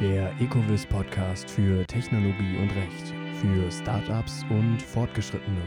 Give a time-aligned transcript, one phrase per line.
[0.00, 5.62] Der Ecovis Podcast für Technologie und Recht für Startups und Fortgeschrittene.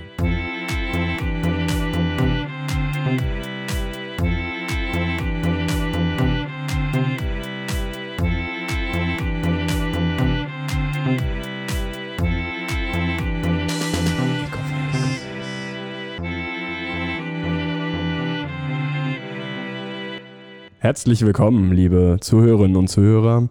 [20.80, 23.50] Herzlich willkommen, liebe Zuhörerinnen und Zuhörer,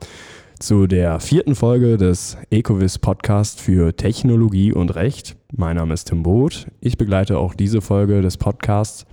[0.59, 5.37] zu der vierten Folge des Ecovis Podcast für Technologie und Recht.
[5.55, 6.66] Mein Name ist Tim Both.
[6.80, 9.06] Ich begleite auch diese Folge des Podcasts,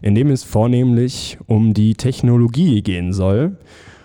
[0.00, 3.58] in dem es vornehmlich um die Technologie gehen soll.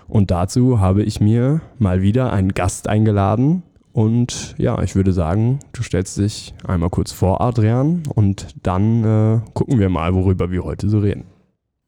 [0.08, 3.64] Und dazu habe ich mir mal wieder einen Gast eingeladen.
[3.94, 9.42] Und ja, ich würde sagen, du stellst dich einmal kurz vor, Adrian, und dann äh,
[9.54, 11.26] gucken wir mal, worüber wir heute so reden.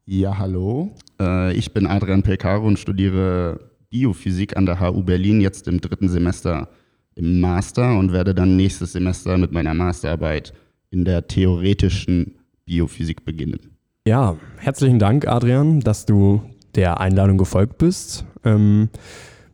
[0.06, 0.92] Ja, hallo.
[1.20, 3.60] Äh, ich bin Adrian Pelcaro und studiere
[3.96, 6.68] Biophysik an der HU Berlin, jetzt im dritten Semester
[7.16, 10.52] im Master und werde dann nächstes Semester mit meiner Masterarbeit
[10.90, 13.78] in der theoretischen Biophysik beginnen.
[14.06, 16.42] Ja, herzlichen Dank, Adrian, dass du
[16.76, 18.26] der Einladung gefolgt bist.
[18.44, 18.90] Ähm,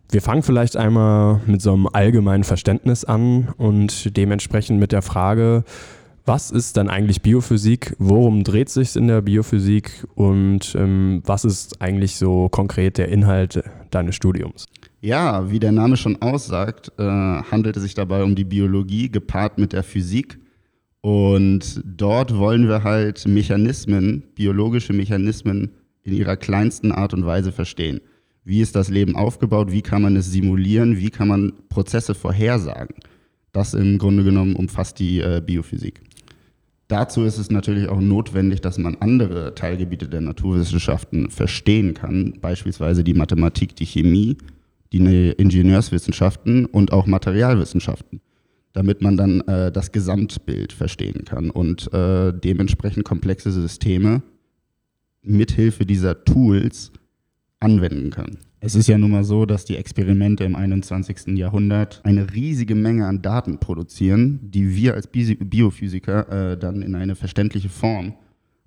[0.10, 5.64] wir fangen vielleicht einmal mit so einem allgemeinen Verständnis an und dementsprechend mit der Frage,
[6.26, 7.96] was ist dann eigentlich Biophysik?
[8.00, 10.08] Worum dreht sich in der Biophysik?
[10.16, 14.66] Und ähm, was ist eigentlich so konkret der Inhalt deines Studiums?
[15.02, 19.58] Ja, wie der Name schon aussagt, äh, handelt es sich dabei um die Biologie gepaart
[19.58, 20.40] mit der Physik.
[21.02, 25.72] Und dort wollen wir halt Mechanismen, biologische Mechanismen
[26.04, 28.02] in ihrer kleinsten Art und Weise verstehen.
[28.44, 29.72] Wie ist das Leben aufgebaut?
[29.72, 30.98] Wie kann man es simulieren?
[30.98, 32.96] Wie kann man Prozesse vorhersagen?
[33.52, 36.02] Das im Grunde genommen umfasst die äh, Biophysik.
[36.92, 43.06] Dazu ist es natürlich auch notwendig, dass man andere Teilgebiete der Naturwissenschaften verstehen kann, beispielsweise
[43.06, 44.38] die Mathematik, die Chemie,
[44.92, 48.20] die Ingenieurswissenschaften und auch Materialwissenschaften,
[48.74, 54.22] damit man dann äh, das Gesamtbild verstehen kann und äh, dementsprechend komplexe Systeme
[55.22, 56.92] mithilfe dieser Tools
[57.62, 58.38] anwenden kann.
[58.64, 61.36] Es ist ja nun mal so, dass die Experimente im 21.
[61.36, 67.16] Jahrhundert eine riesige Menge an Daten produzieren, die wir als Biophysiker äh, dann in eine
[67.16, 68.14] verständliche Form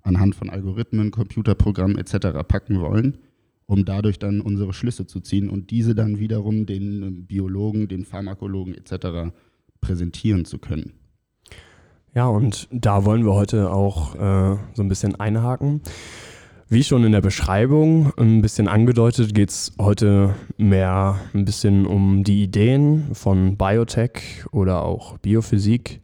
[0.01, 2.45] anhand von Algorithmen, Computerprogrammen etc.
[2.45, 3.19] packen wollen,
[3.67, 8.75] um dadurch dann unsere Schlüsse zu ziehen und diese dann wiederum den Biologen, den Pharmakologen
[8.75, 9.31] etc.
[9.79, 10.91] präsentieren zu können.
[12.13, 15.81] Ja, und da wollen wir heute auch äh, so ein bisschen einhaken.
[16.67, 22.23] Wie schon in der Beschreibung ein bisschen angedeutet, geht es heute mehr ein bisschen um
[22.23, 26.01] die Ideen von Biotech oder auch Biophysik.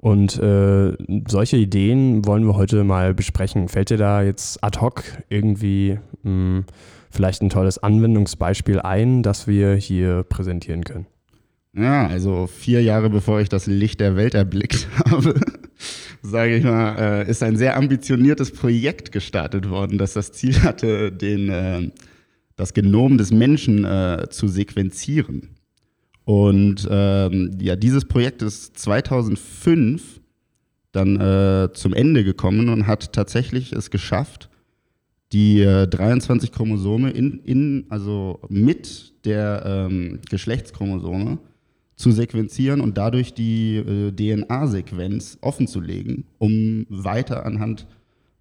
[0.00, 0.96] Und äh,
[1.28, 3.68] solche Ideen wollen wir heute mal besprechen.
[3.68, 6.64] Fällt dir da jetzt ad hoc irgendwie mh, hm,
[7.10, 11.06] vielleicht ein tolles Anwendungsbeispiel ein, das wir hier präsentieren können?
[11.74, 15.34] Ja, also vier Jahre bevor ich das Licht der Welt erblickt habe,
[16.22, 21.12] sage ich mal, äh, ist ein sehr ambitioniertes Projekt gestartet worden, das das Ziel hatte,
[21.12, 21.90] den, äh,
[22.56, 25.50] das Genom des Menschen äh, zu sequenzieren.
[26.24, 30.20] Und ähm, ja, dieses Projekt ist 2005
[30.92, 34.48] dann zum Ende gekommen und hat tatsächlich es geschafft,
[35.32, 41.38] die 23 äh, Chromosome in, in, also mit der ähm, Geschlechtschromosome
[41.98, 47.88] zu sequenzieren und dadurch die äh, DNA-Sequenz offenzulegen, um weiter anhand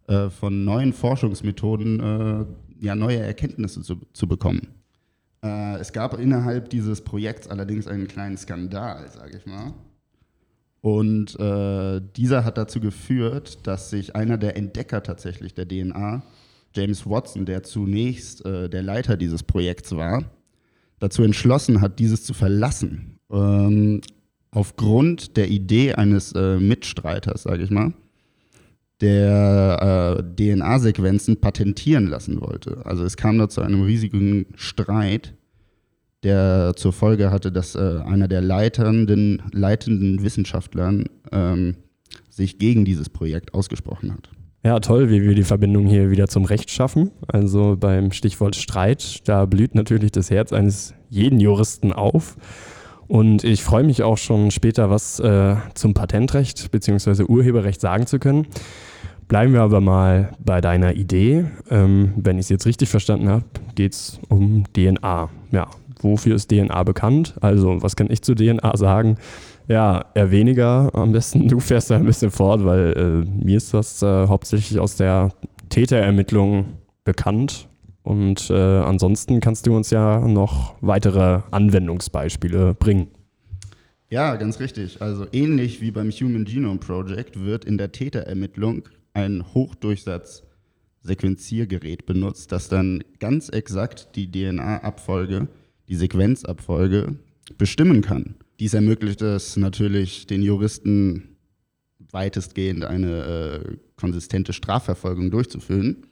[0.08, 4.68] äh, von neuen Forschungsmethoden äh, ja, neue Erkenntnisse zu, zu bekommen.
[5.44, 9.74] Äh, es gab innerhalb dieses Projekts allerdings einen kleinen Skandal, sage ich mal.
[10.82, 16.22] Und äh, dieser hat dazu geführt, dass sich einer der Entdecker tatsächlich der DNA,
[16.76, 20.26] James Watson, der zunächst äh, der Leiter dieses Projekts war,
[21.00, 24.02] dazu entschlossen hat, dieses zu verlassen ähm,
[24.52, 27.94] aufgrund der Idee eines äh, Mitstreiters, sage ich mal,
[29.02, 32.86] der äh, DNA-Sequenzen patentieren lassen wollte.
[32.86, 35.36] Also es kam da zu einem riesigen Streit,
[36.24, 41.76] der zur Folge hatte, dass äh, einer der leitenden, leitenden Wissenschaftlern ähm,
[42.30, 44.30] sich gegen dieses Projekt ausgesprochen hat.
[44.64, 47.12] Ja, toll, wie wir die Verbindung hier wieder zum Recht schaffen.
[47.28, 52.36] Also beim Stichwort Streit, da blüht natürlich das Herz eines jeden Juristen auf.
[53.08, 57.24] Und ich freue mich auch schon später was äh, zum Patentrecht bzw.
[57.24, 58.48] Urheberrecht sagen zu können.
[59.28, 61.46] Bleiben wir aber mal bei deiner Idee.
[61.70, 63.44] Ähm, wenn ich es jetzt richtig verstanden habe,
[63.76, 65.30] geht es um DNA.
[65.52, 65.68] Ja,
[66.02, 67.36] wofür ist DNA bekannt?
[67.42, 69.18] Also, was kann ich zu DNA sagen?
[69.68, 70.92] Ja, eher weniger.
[70.94, 74.80] Am besten du fährst da ein bisschen fort, weil äh, mir ist das äh, hauptsächlich
[74.80, 75.32] aus der
[75.70, 77.68] Täterermittlung bekannt.
[78.08, 83.10] Und äh, ansonsten kannst du uns ja noch weitere Anwendungsbeispiele bringen.
[84.10, 85.02] Ja, ganz richtig.
[85.02, 88.84] Also ähnlich wie beim Human Genome Project wird in der Täterermittlung
[89.14, 95.50] ein Hochdurchsatz-Sequenziergerät benutzt, das dann ganz exakt die DNA-Abfolge,
[95.90, 97.18] die Sequenzabfolge
[97.58, 98.36] bestimmen kann.
[98.62, 101.36] Dies ermöglicht es natürlich den Juristen
[102.14, 106.06] weitestgehend eine äh, konsistente Strafverfolgung durchzuführen.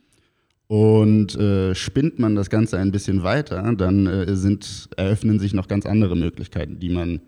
[0.68, 5.68] Und äh, spinnt man das Ganze ein bisschen weiter, dann äh, sind, eröffnen sich noch
[5.68, 7.22] ganz andere Möglichkeiten, die man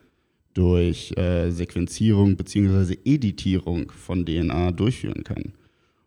[0.53, 2.97] durch äh, Sequenzierung bzw.
[3.05, 5.53] Editierung von DNA durchführen kann.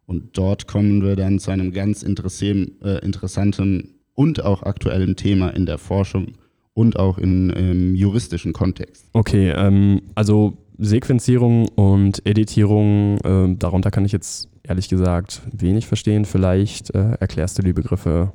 [0.07, 5.67] Und dort kommen wir dann zu einem ganz äh, interessanten und auch aktuellen Thema in
[5.67, 6.33] der Forschung
[6.75, 9.07] und auch in, im juristischen Kontext.
[9.13, 16.25] Okay, ähm, also Sequenzierung und Editierung, äh, darunter kann ich jetzt ehrlich gesagt wenig verstehen.
[16.25, 18.33] Vielleicht äh, erklärst du die Begriffe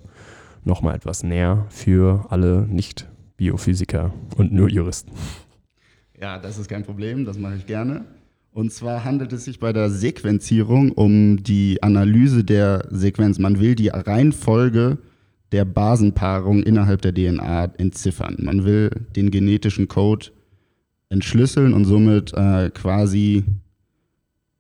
[0.64, 5.12] nochmal etwas näher für alle Nicht-Biophysiker und nur Juristen.
[6.20, 8.06] Ja, das ist kein Problem, das mache ich gerne.
[8.52, 13.38] Und zwar handelt es sich bei der Sequenzierung um die Analyse der Sequenz.
[13.38, 14.98] Man will die Reihenfolge
[15.52, 18.38] der Basenpaarung innerhalb der DNA entziffern.
[18.40, 20.28] Man will den genetischen Code
[21.10, 23.44] entschlüsseln und somit äh, quasi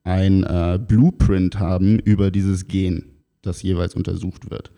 [0.05, 3.05] ein äh, Blueprint haben über dieses Gen,
[3.41, 4.71] das jeweils untersucht wird.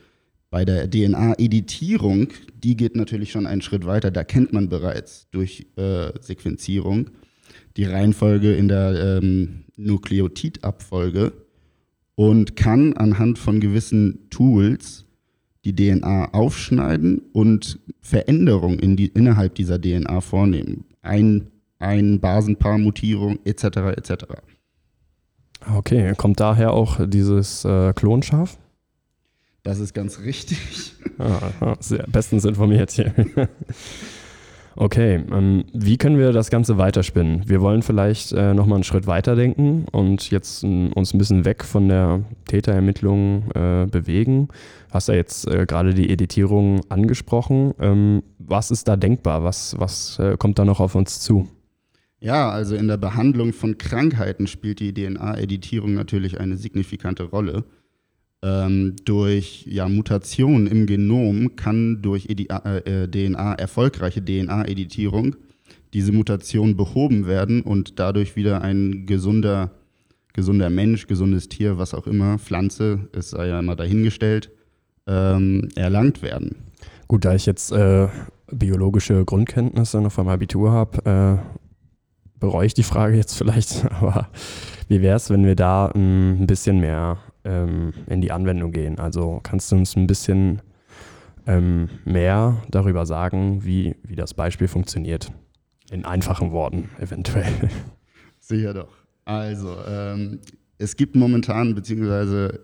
[0.49, 4.09] Bei der DNA-Editierung, die geht natürlich schon einen Schritt weiter.
[4.09, 7.09] Da kennt man bereits durch äh, Sequenzierung
[7.75, 11.33] die Reihenfolge in der ähm, Nukleotidabfolge
[12.15, 15.05] und kann anhand von gewissen Tools
[15.65, 20.85] die DNA aufschneiden und Veränderungen in die, innerhalb dieser DNA vornehmen.
[21.01, 21.47] Ein,
[21.79, 23.63] ein Basenpaarmutierung etc.
[23.97, 24.23] etc.
[25.77, 28.57] Okay, kommt daher auch dieses äh, Klonschaf?
[29.63, 30.93] Das ist ganz richtig.
[31.19, 33.11] Ah, sehr, bestens informiert hier.
[34.79, 37.49] Okay, ähm, wie können wir das Ganze weiterspinnen?
[37.49, 41.45] Wir wollen vielleicht äh, nochmal einen Schritt weiter denken und jetzt äh, uns ein bisschen
[41.45, 44.49] weg von der Täterermittlung äh, bewegen.
[44.91, 47.73] Hast ja jetzt äh, gerade die Editierung angesprochen.
[47.79, 49.43] Ähm, was ist da denkbar?
[49.43, 51.47] Was, was äh, kommt da noch auf uns zu?
[52.19, 57.63] Ja, also in der Behandlung von Krankheiten spielt die DNA-Editierung natürlich eine signifikante Rolle
[58.43, 65.35] ähm, durch ja, Mutationen im Genom kann durch Edi äh, äh DNA, erfolgreiche DNA-Editierung,
[65.93, 69.71] diese Mutation behoben werden und dadurch wieder ein gesunder,
[70.33, 74.51] gesunder Mensch, gesundes Tier, was auch immer, Pflanze, es sei ja immer dahingestellt,
[75.07, 76.55] ähm, erlangt werden.
[77.07, 78.07] Gut, da ich jetzt äh,
[78.51, 81.56] biologische Grundkenntnisse noch vom Abitur habe, äh,
[82.39, 84.29] bereue ich die Frage jetzt vielleicht, aber
[84.87, 88.99] wie wäre es, wenn wir da ein bisschen mehr ähm, in die Anwendung gehen.
[88.99, 90.61] Also kannst du uns ein bisschen
[91.45, 95.31] ähm, mehr darüber sagen, wie, wie das Beispiel funktioniert?
[95.89, 97.69] In einfachen Worten eventuell.
[98.39, 98.89] Sicher doch.
[99.23, 100.39] Also, ähm,
[100.77, 102.59] es gibt momentan, beziehungsweise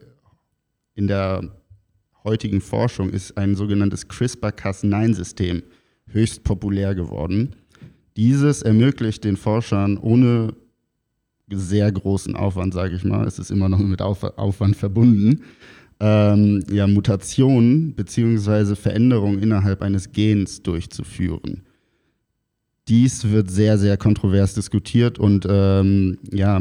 [0.96, 1.42] in der
[2.24, 5.64] heutigen Forschung ist ein sogenanntes CRISPR-Cas9-System
[6.08, 7.56] höchst populär geworden.
[8.16, 10.54] Dieses ermöglicht den Forschern ohne
[11.52, 13.28] sehr großen Aufwand, sage ich mal.
[13.28, 15.42] Es ist immer noch mit Aufwand verbunden.
[16.00, 18.76] Ähm, ja, Mutationen bzw.
[18.76, 21.64] Veränderungen innerhalb eines Gens durchzuführen.
[22.88, 26.60] Dies wird sehr, sehr kontrovers diskutiert und ähm, ja,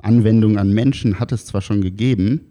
[0.00, 2.42] Anwendungen an Menschen hat es zwar schon gegeben,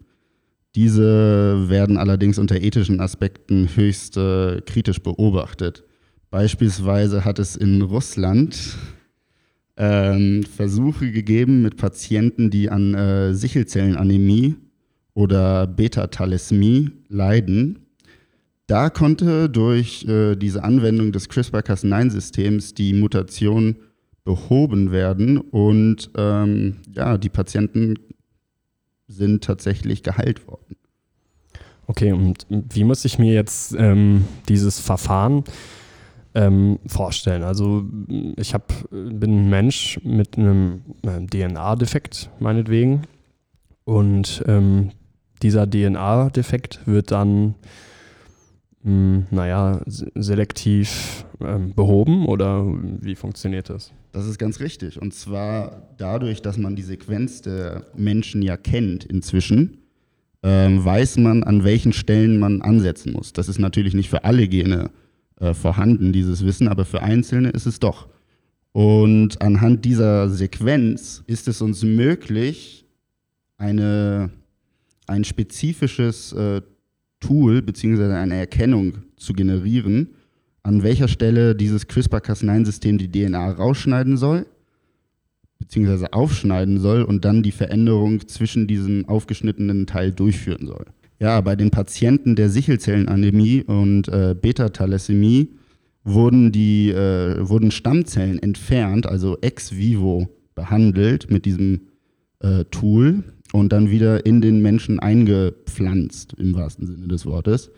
[0.75, 5.83] diese werden allerdings unter ethischen Aspekten höchst äh, kritisch beobachtet.
[6.29, 8.77] Beispielsweise hat es in Russland
[9.77, 14.55] ähm, Versuche gegeben mit Patienten, die an äh, Sichelzellenanämie
[15.13, 17.79] oder Beta-Thalassämie leiden.
[18.65, 23.77] Da konnte durch äh, diese Anwendung des CRISPR-Cas9-Systems die Mutation
[24.25, 27.93] behoben werden und ähm, ja, die Patienten
[29.07, 30.75] sind tatsächlich geheilt worden.
[31.87, 35.45] Okay, und wie muss ich mir jetzt ähm, dieses Verfahren
[36.37, 37.43] ähm, vorstellen.
[37.43, 37.83] Also
[38.37, 43.01] ich hab, bin ein Mensch mit einem äh, DNA-Defekt meinetwegen
[43.85, 44.91] und ähm,
[45.41, 47.55] dieser DNA-Defekt wird dann,
[48.83, 53.91] mh, hm, naja, selektiv ähm, behoben oder wie funktioniert das?
[54.11, 55.01] Das ist ganz richtig.
[55.01, 59.79] Und zwar dadurch, dass man die Sequenz der Menschen ja kennt inzwischen,
[60.43, 63.33] ähm, weiß man, an welchen Stellen man ansetzen muss.
[63.33, 65.06] Das ist natürlich nicht für alle Gene äh,
[65.53, 68.07] vorhanden, dieses Wissen, aber für Einzelne ist es doch.
[68.71, 72.85] Und anhand dieser Sequenz ist es uns möglich,
[73.57, 74.29] eine,
[75.07, 76.61] ein spezifisches äh,
[77.19, 78.13] Tool bzw.
[78.13, 80.11] eine Erkennung zu generieren,
[80.61, 84.45] an welcher Stelle dieses CRISPR-Cas9-System die DNA rausschneiden soll,
[85.59, 90.85] beziehungsweise aufschneiden soll und dann die Veränderung zwischen diesem aufgeschnittenen Teil durchführen soll.
[91.19, 95.49] Ja, bei den Patienten der Sichelzellenanämie und äh, Beta-Thalassämie
[96.03, 101.81] wurden, die, äh, wurden Stammzellen entfernt, also ex vivo behandelt mit diesem
[102.39, 107.71] äh, Tool und dann wieder in den Menschen eingepflanzt, im wahrsten Sinne des Wortes,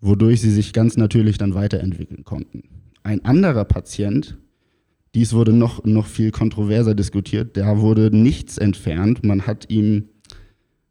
[0.00, 2.64] wodurch sie sich ganz natürlich dann weiterentwickeln konnten.
[3.02, 4.38] Ein anderer Patient,
[5.14, 10.08] dies wurde noch, noch viel kontroverser diskutiert, da wurde nichts entfernt, man hat ihm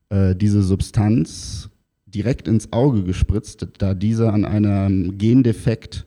[0.09, 1.69] äh, diese Substanz
[2.15, 6.05] direkt ins Auge gespritzt, da dieser an einem Gendefekt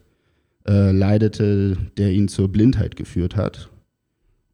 [0.67, 3.69] äh, leidete, der ihn zur Blindheit geführt hat.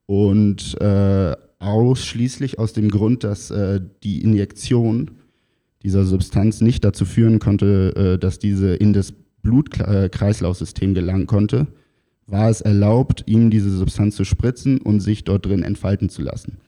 [0.06, 5.12] Und äh, ausschließlich aus dem Grund, dass äh, die Injektion
[5.82, 11.68] dieser Substanz nicht dazu führen konnte, äh, dass diese in das Blutkreislaufsystem gelangen konnte,
[12.26, 16.58] war es erlaubt, ihm diese Substanz zu spritzen und sich dort drin entfalten zu lassen.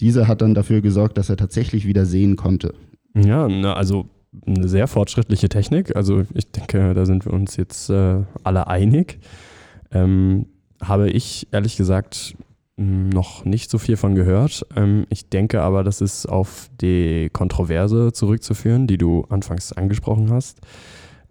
[0.00, 2.74] Diese hat dann dafür gesorgt, dass er tatsächlich wieder sehen konnte.
[3.14, 4.08] Ja, na, also
[4.46, 5.94] eine sehr fortschrittliche Technik.
[5.96, 9.18] Also ich denke, da sind wir uns jetzt äh, alle einig.
[9.92, 10.46] Ähm,
[10.80, 12.36] habe ich ehrlich gesagt
[12.76, 14.66] noch nicht so viel von gehört.
[14.74, 20.60] Ähm, ich denke aber, das ist auf die Kontroverse zurückzuführen, die du anfangs angesprochen hast.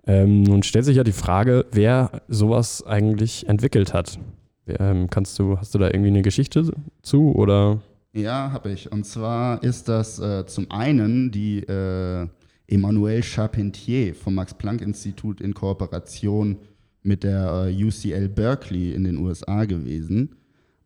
[0.06, 4.20] Ähm, nun stellt sich ja die Frage, wer sowas eigentlich entwickelt hat.
[4.68, 7.82] Ähm, kannst du, hast du da irgendwie eine Geschichte zu oder?
[8.14, 8.92] Ja, habe ich.
[8.92, 12.28] Und zwar ist das äh, zum einen die äh,
[12.68, 16.58] Emmanuel Charpentier vom Max-Planck-Institut in Kooperation
[17.02, 20.36] mit der äh, UCL Berkeley in den USA gewesen.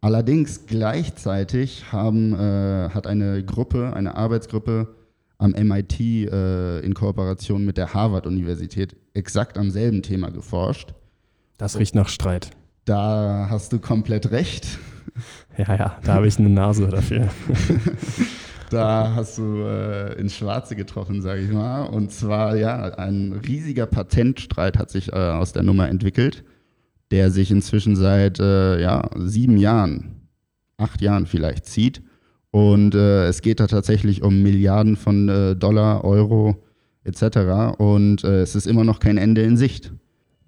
[0.01, 4.95] Allerdings gleichzeitig haben, äh, hat eine Gruppe, eine Arbeitsgruppe
[5.37, 10.93] am MIT äh, in Kooperation mit der Harvard-Universität exakt am selben Thema geforscht.
[11.57, 12.51] Das riecht nach Streit.
[12.85, 14.79] Da hast du komplett recht.
[15.57, 17.29] Ja, ja, da habe ich eine Nase dafür.
[18.69, 21.83] da hast du äh, ins Schwarze getroffen, sage ich mal.
[21.83, 26.43] Und zwar, ja, ein riesiger Patentstreit hat sich äh, aus der Nummer entwickelt
[27.11, 30.27] der sich inzwischen seit äh, ja, sieben Jahren,
[30.77, 32.01] acht Jahren vielleicht zieht.
[32.51, 36.63] Und äh, es geht da tatsächlich um Milliarden von äh, Dollar, Euro
[37.03, 37.77] etc.
[37.77, 39.93] Und äh, es ist immer noch kein Ende in Sicht.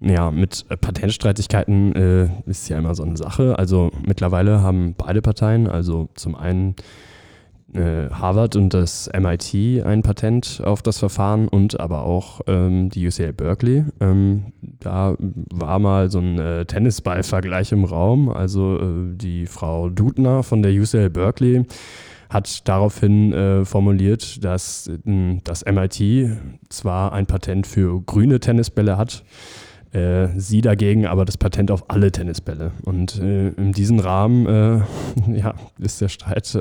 [0.00, 3.58] Ja, mit Patentstreitigkeiten äh, ist ja immer so eine Sache.
[3.58, 6.74] Also mittlerweile haben beide Parteien, also zum einen
[7.74, 13.06] äh, Harvard und das MIT ein Patent auf das Verfahren und aber auch ähm, die
[13.06, 13.84] UCL Berkeley.
[14.00, 18.28] Ähm, da war mal so ein äh, Tennisball-Vergleich im Raum.
[18.28, 21.64] Also äh, die Frau Dudner von der UCL Berkeley
[22.28, 26.36] hat daraufhin äh, formuliert, dass äh, das MIT
[26.68, 29.24] zwar ein Patent für grüne Tennisbälle hat,
[29.92, 32.72] äh, sie dagegen aber das Patent auf alle Tennisbälle.
[32.84, 34.46] Und äh, in diesem Rahmen
[35.32, 36.56] ja, ist der Streit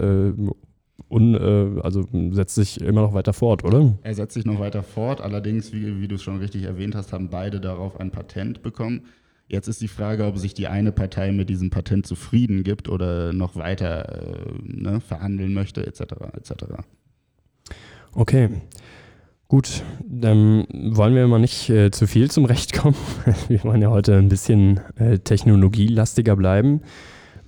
[1.09, 3.97] un, äh, also setzt sich immer noch weiter fort, oder?
[4.03, 5.21] Er setzt sich noch weiter fort.
[5.21, 9.01] Allerdings, wie, wie du es schon richtig erwähnt hast, haben beide darauf ein Patent bekommen.
[9.47, 13.33] Jetzt ist die Frage, ob sich die eine Partei mit diesem Patent zufrieden gibt oder
[13.33, 16.01] noch weiter äh, ne, verhandeln möchte, etc.
[16.35, 16.53] etc.
[18.13, 18.49] Okay.
[19.47, 22.95] Gut, dann wollen wir mal nicht äh, zu viel zum Recht kommen.
[23.47, 26.81] wir wollen ja heute ein bisschen äh, technologielastiger bleiben.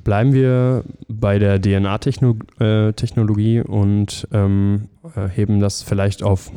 [0.03, 6.51] Bleiben wir bei der DNA-Technologie äh, und ähm, äh, heben das vielleicht auf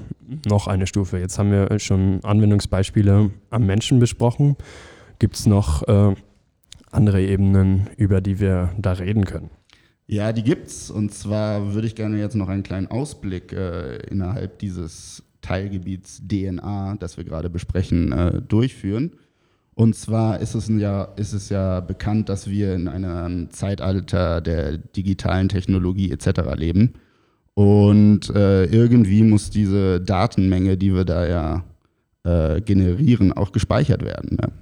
[0.47, 1.19] noch eine Stufe.
[1.19, 4.57] Jetzt haben wir schon Anwendungsbeispiele am Menschen besprochen.
[5.19, 6.15] Gibt es noch äh,
[6.91, 9.51] andere Ebenen, über die wir da reden können?
[10.07, 10.91] Ja, die gibt's.
[10.91, 16.97] Und zwar würde ich gerne jetzt noch einen kleinen Ausblick äh, innerhalb dieses Teilgebiets DNA,
[16.99, 19.13] das wir gerade besprechen, äh, durchführen.
[19.75, 24.79] Und zwar ist es, ja, ist es ja bekannt, dass wir in einem Zeitalter der
[24.79, 26.43] digitalen Technologie etc.
[26.57, 26.95] leben.
[27.55, 31.65] Und äh, irgendwie muss diese Datenmenge, die wir da ja
[32.25, 34.39] äh, generieren, auch gespeichert werden.
[34.41, 34.53] Ne?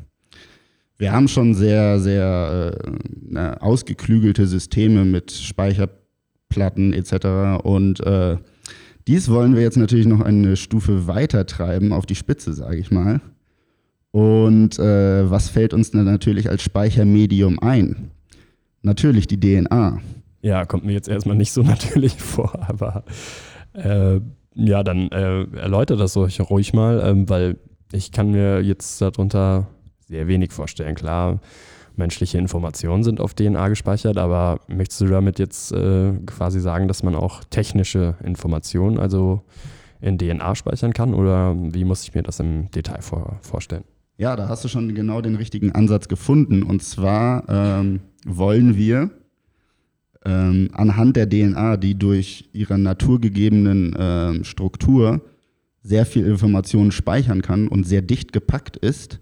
[0.98, 2.90] Wir haben schon sehr, sehr äh,
[3.20, 7.64] ne, ausgeklügelte Systeme mit Speicherplatten etc.
[7.64, 8.36] Und äh,
[9.08, 12.90] dies wollen wir jetzt natürlich noch eine Stufe weiter treiben, auf die Spitze, sage ich
[12.90, 13.20] mal.
[14.12, 18.10] Und äh, was fällt uns dann natürlich als Speichermedium ein?
[18.82, 20.00] Natürlich die DNA.
[20.42, 23.04] Ja, kommt mir jetzt erstmal nicht so natürlich vor, aber
[23.72, 24.20] äh,
[24.54, 27.56] ja, dann äh, erläutert das euch ruhig mal, ähm, weil
[27.92, 29.66] ich kann mir jetzt darunter
[30.08, 30.94] sehr wenig vorstellen.
[30.94, 31.40] Klar,
[31.96, 37.02] menschliche Informationen sind auf DNA gespeichert, aber möchtest du damit jetzt äh, quasi sagen, dass
[37.02, 39.42] man auch technische Informationen, also
[40.00, 43.84] in DNA speichern kann oder wie muss ich mir das im Detail vor, vorstellen?
[44.18, 46.62] Ja, da hast du schon genau den richtigen Ansatz gefunden.
[46.62, 49.10] Und zwar ähm, wollen wir
[50.24, 55.22] ähm, anhand der DNA, die durch ihre naturgegebenen ähm, Struktur
[55.82, 59.20] sehr viel Informationen speichern kann und sehr dicht gepackt ist,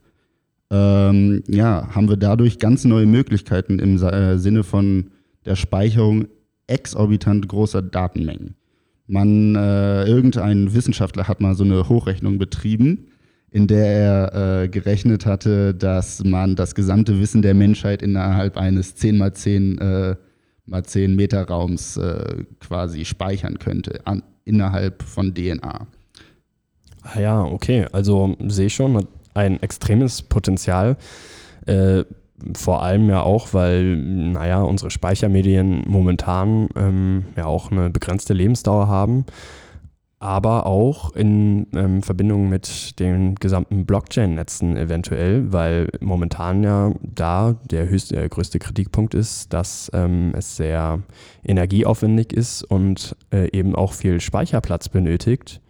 [0.71, 5.11] ähm, ja, haben wir dadurch ganz neue Möglichkeiten im äh, Sinne von
[5.47, 6.27] der Speicherung
[6.67, 8.55] exorbitant großer Datenmengen.
[9.07, 13.07] Man, äh, irgendein Wissenschaftler hat mal so eine Hochrechnung betrieben,
[13.51, 18.95] in der er äh, gerechnet hatte, dass man das gesamte Wissen der Menschheit innerhalb eines
[18.95, 20.17] 10 mal 10 äh,
[20.67, 25.87] mal 10 Meter Raums äh, quasi speichern könnte, an, innerhalb von DNA.
[27.03, 27.87] Ah ja, okay.
[27.93, 30.97] Also sehe ich schon ein extremes Potenzial.
[31.67, 32.05] Äh,
[32.57, 38.89] vor allem ja auch, weil, naja, unsere Speichermedien momentan ähm, ja auch eine begrenzte Lebensdauer
[38.89, 39.27] haben,
[40.21, 47.89] aber auch in ähm, Verbindung mit den gesamten Blockchain-Netzen eventuell, weil momentan ja da der
[47.89, 51.01] höchste, der größte Kritikpunkt ist, dass ähm, es sehr
[51.43, 55.63] energieaufwendig ist und äh, eben auch viel Speicherplatz benötigt.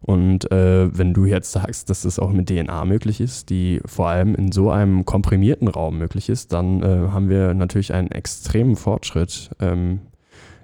[0.00, 4.08] Und äh, wenn du jetzt sagst, dass das auch mit DNA möglich ist, die vor
[4.08, 8.74] allem in so einem komprimierten Raum möglich ist, dann äh, haben wir natürlich einen extremen
[8.74, 10.00] Fortschritt ähm,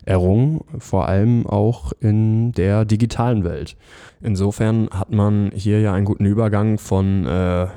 [0.08, 3.76] errungen, vor allem auch in der digitalen Welt.
[4.22, 7.68] Insofern hat man hier ja einen guten Übergang von äh, äh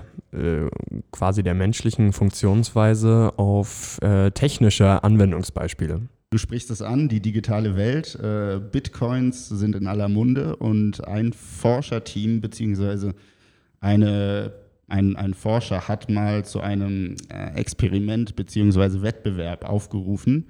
[1.11, 6.01] quasi der menschlichen Funktionsweise auf äh, technische Anwendungsbeispiele.
[6.31, 8.15] Du sprichst es an, die digitale Welt.
[8.15, 13.13] Äh, Bitcoins sind in aller Munde und ein Forscherteam beziehungsweise
[13.81, 14.53] eine,
[14.87, 20.47] ein, ein Forscher hat mal zu einem äh, Experiment beziehungsweise Wettbewerb aufgerufen,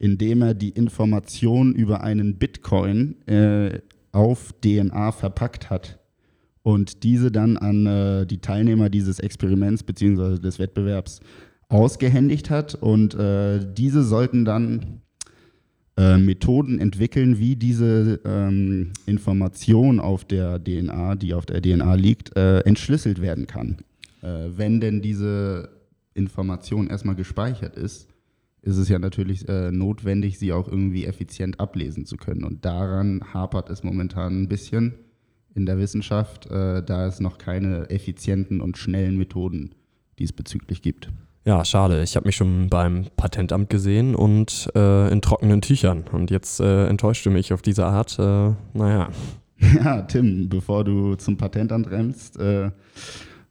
[0.00, 3.80] indem er die Information über einen Bitcoin äh,
[4.12, 6.00] auf DNA verpackt hat
[6.62, 11.20] und diese dann an äh, die Teilnehmer dieses Experiments beziehungsweise des Wettbewerbs
[11.68, 15.02] ausgehändigt hat und äh, diese sollten dann
[15.98, 22.34] äh, Methoden entwickeln, wie diese ähm, Information auf der DNA, die auf der DNA liegt,
[22.36, 23.76] äh, entschlüsselt werden kann.
[24.22, 25.68] Äh, wenn denn diese
[26.14, 28.08] Information erstmal gespeichert ist,
[28.62, 32.44] ist es ja natürlich äh, notwendig, sie auch irgendwie effizient ablesen zu können.
[32.44, 34.94] Und daran hapert es momentan ein bisschen
[35.54, 39.74] in der Wissenschaft, äh, da es noch keine effizienten und schnellen Methoden
[40.18, 41.10] diesbezüglich gibt.
[41.44, 42.02] Ja, schade.
[42.02, 46.04] Ich habe mich schon beim Patentamt gesehen und äh, in trockenen Tüchern.
[46.12, 48.18] Und jetzt äh, enttäuscht du mich auf diese Art.
[48.18, 49.08] Äh, naja.
[49.74, 52.70] Ja, Tim, bevor du zum Patentamt rennst, äh,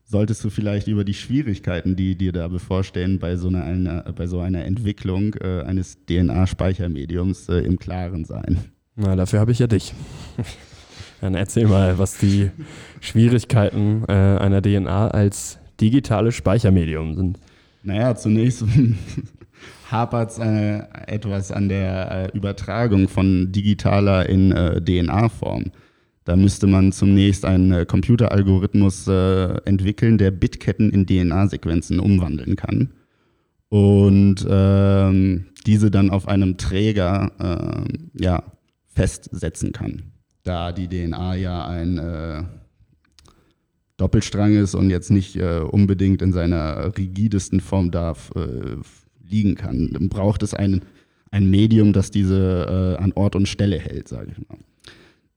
[0.10, 4.26] solltest du vielleicht über die Schwierigkeiten, die dir da bevorstehen, bei so einer, einer bei
[4.26, 8.58] so einer Entwicklung äh, eines DNA-Speichermediums äh, im Klaren sein.
[8.96, 9.94] Na, dafür habe ich ja dich.
[11.22, 12.50] Dann erzähl mal, was die
[13.02, 17.40] Schwierigkeiten einer DNA als digitales Speichermedium sind.
[17.84, 18.64] Naja, zunächst
[19.92, 25.72] hapert es äh, etwas an der äh, Übertragung von digitaler in äh, DNA-Form.
[26.30, 32.92] Da müsste man zunächst einen äh, Computeralgorithmus äh, entwickeln, der Bitketten in DNA-Sequenzen umwandeln kann
[33.70, 38.44] und ähm, diese dann auf einem Träger ähm, ja,
[38.86, 40.04] festsetzen kann.
[40.44, 42.44] Da die DNA ja ein äh,
[43.98, 48.76] Doppelstrang ist und jetzt nicht äh, unbedingt in seiner rigidesten Form da äh,
[49.28, 49.98] liegen kann.
[50.12, 50.84] Braucht es ein,
[51.32, 54.60] ein Medium, das diese äh, an Ort und Stelle hält, sage ich mal.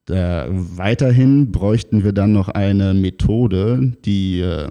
[0.06, 4.68] Da, weiterhin bräuchten wir dann noch eine Methode, die äh,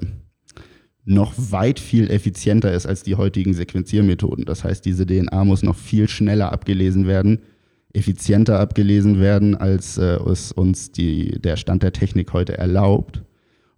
[1.06, 4.46] noch weit viel effizienter ist als die heutigen Sequenziermethoden.
[4.46, 7.40] Das heißt, diese DNA muss noch viel schneller abgelesen werden,
[7.94, 13.24] effizienter abgelesen werden, als äh, es uns die, der Stand der Technik heute erlaubt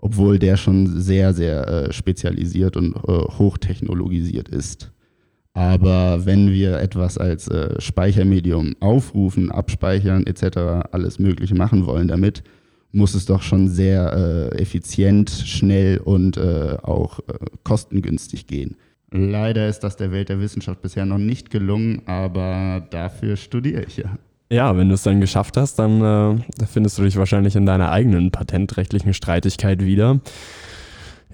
[0.04, 4.92] obwohl der schon sehr, sehr äh, spezialisiert und äh, hochtechnologisiert ist.
[5.54, 12.44] Aber wenn wir etwas als äh, Speichermedium aufrufen, abspeichern etc., alles Mögliche machen wollen damit,
[12.92, 18.76] muss es doch schon sehr äh, effizient, schnell und äh, auch äh, kostengünstig gehen.
[19.12, 23.98] Leider ist das der Welt der Wissenschaft bisher noch nicht gelungen, aber dafür studiere ich
[23.98, 24.18] ja.
[24.52, 27.92] Ja, wenn du es dann geschafft hast, dann äh, findest du dich wahrscheinlich in deiner
[27.92, 30.20] eigenen patentrechtlichen Streitigkeit wieder.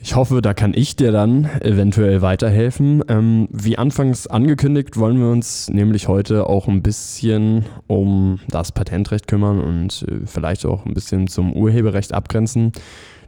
[0.01, 3.03] Ich hoffe, da kann ich dir dann eventuell weiterhelfen.
[3.09, 9.27] Ähm, wie anfangs angekündigt, wollen wir uns nämlich heute auch ein bisschen um das Patentrecht
[9.27, 12.71] kümmern und äh, vielleicht auch ein bisschen zum Urheberrecht abgrenzen.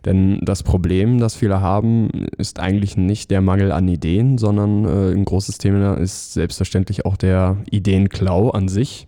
[0.05, 5.13] Denn das Problem, das viele haben, ist eigentlich nicht der Mangel an Ideen, sondern äh,
[5.13, 9.07] ein großes Thema ist selbstverständlich auch der Ideenklau an sich.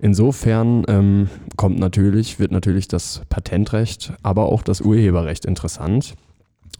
[0.00, 6.16] Insofern ähm, kommt natürlich, wird natürlich das Patentrecht, aber auch das Urheberrecht interessant.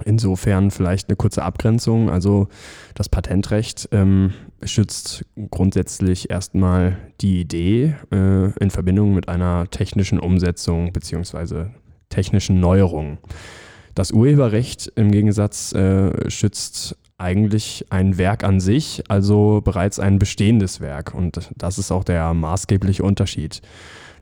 [0.04, 2.10] Insofern vielleicht eine kurze Abgrenzung.
[2.10, 2.48] Also
[2.94, 4.32] das Patentrecht ähm,
[4.62, 11.66] schützt grundsätzlich erstmal die Idee äh, in Verbindung mit einer technischen Umsetzung bzw.
[12.08, 13.18] technischen Neuerung.
[13.94, 20.80] Das Urheberrecht im Gegensatz äh, schützt eigentlich ein Werk an sich, also bereits ein bestehendes
[20.80, 21.14] Werk.
[21.14, 23.60] Und das ist auch der maßgebliche Unterschied.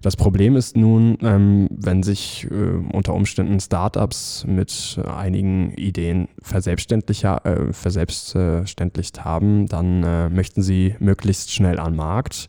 [0.01, 2.55] Das Problem ist nun, ähm, wenn sich äh,
[2.93, 11.53] unter Umständen Startups mit einigen Ideen verselbstständigt, äh, verselbstständigt haben, dann äh, möchten sie möglichst
[11.53, 12.47] schnell an den Markt,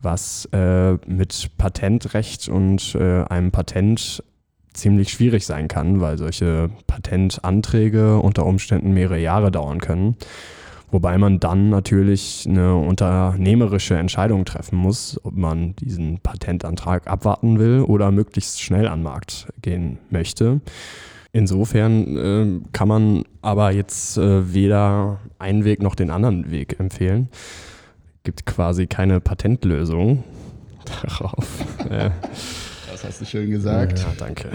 [0.00, 4.22] was äh, mit Patentrecht und äh, einem Patent
[4.72, 10.16] ziemlich schwierig sein kann, weil solche Patentanträge unter Umständen mehrere Jahre dauern können.
[10.90, 17.80] Wobei man dann natürlich eine unternehmerische Entscheidung treffen muss, ob man diesen Patentantrag abwarten will
[17.80, 20.60] oder möglichst schnell an den Markt gehen möchte.
[21.32, 27.28] Insofern äh, kann man aber jetzt äh, weder einen Weg noch den anderen Weg empfehlen.
[28.24, 30.24] Gibt quasi keine Patentlösung
[31.04, 31.46] darauf.
[31.90, 32.10] äh,
[32.90, 33.98] das hast du schön gesagt.
[33.98, 34.48] Ja, danke.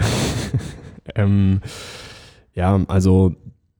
[1.14, 1.60] ähm,
[2.54, 3.34] ja, also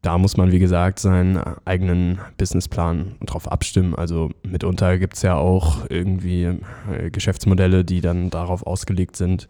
[0.05, 3.95] da muss man, wie gesagt, seinen eigenen Businessplan drauf abstimmen.
[3.95, 9.49] Also mitunter gibt es ja auch irgendwie äh, Geschäftsmodelle, die dann darauf ausgelegt sind,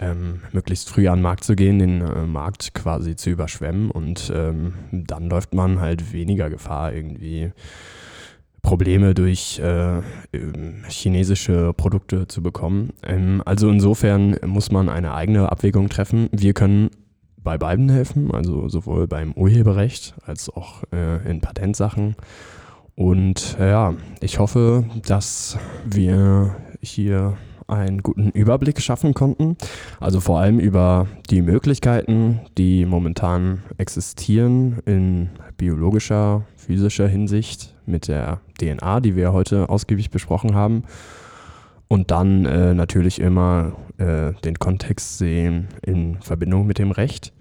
[0.00, 4.32] ähm, möglichst früh an den Markt zu gehen, den äh, Markt quasi zu überschwemmen und
[4.34, 7.52] ähm, dann läuft man halt weniger Gefahr, irgendwie
[8.62, 9.98] Probleme durch äh,
[10.32, 12.94] ähm, chinesische Produkte zu bekommen.
[13.02, 16.28] Ähm, also insofern muss man eine eigene Abwägung treffen.
[16.32, 16.90] Wir können
[17.48, 22.14] bei beiden helfen, also sowohl beim Urheberrecht als auch äh, in Patentsachen.
[22.94, 25.56] Und äh, ja, ich hoffe, dass
[25.86, 29.56] wir hier einen guten Überblick schaffen konnten.
[29.98, 38.42] Also vor allem über die Möglichkeiten, die momentan existieren in biologischer, physischer Hinsicht mit der
[38.60, 40.82] DNA, die wir heute ausgiebig besprochen haben.
[41.88, 47.32] Und dann äh, natürlich immer äh, den Kontext sehen in Verbindung mit dem Recht.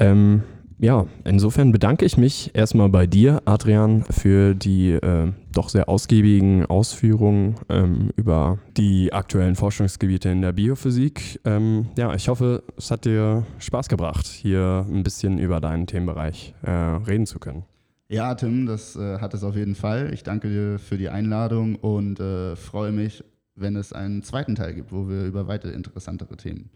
[0.00, 0.42] Ähm,
[0.82, 6.64] ja, insofern bedanke ich mich erstmal bei dir, Adrian, für die äh, doch sehr ausgiebigen
[6.64, 11.38] Ausführungen ähm, über die aktuellen Forschungsgebiete in der Biophysik.
[11.44, 16.54] Ähm, ja, ich hoffe, es hat dir Spaß gebracht, hier ein bisschen über deinen Themenbereich
[16.62, 17.64] äh, reden zu können.
[18.08, 20.14] Ja, Tim, das äh, hat es auf jeden Fall.
[20.14, 23.22] Ich danke dir für die Einladung und äh, freue mich,
[23.54, 26.70] wenn es einen zweiten Teil gibt, wo wir über weitere interessantere Themen.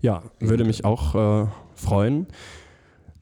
[0.00, 2.26] Ja, würde mich auch äh, freuen.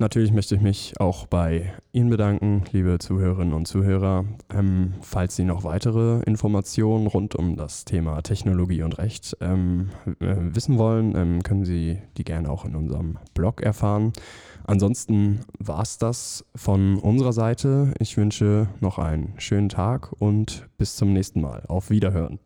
[0.01, 4.25] Natürlich möchte ich mich auch bei Ihnen bedanken, liebe Zuhörerinnen und Zuhörer.
[4.51, 10.37] Ähm, falls Sie noch weitere Informationen rund um das Thema Technologie und Recht ähm, äh,
[10.39, 14.15] wissen wollen, ähm, können Sie die gerne auch in unserem Blog erfahren.
[14.65, 17.93] Ansonsten war es das von unserer Seite.
[17.99, 21.65] Ich wünsche noch einen schönen Tag und bis zum nächsten Mal.
[21.69, 22.39] Auf Wiederhören.